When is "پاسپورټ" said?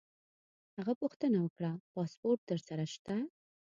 1.93-2.39